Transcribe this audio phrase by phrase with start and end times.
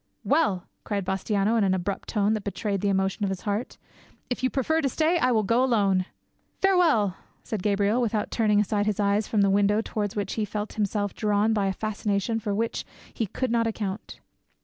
[0.23, 3.77] "Well," cried Bastiano in an abrupt tone that betrayed the emotion of his heart,
[4.31, 6.05] "if you prefer to stay, I will go alone."
[6.59, 10.73] "Farewell," said Gabriel, without turning aside his eyes from the window towards which he felt
[10.73, 12.83] himself drawn by a fascination for which
[13.13, 14.19] he could not account.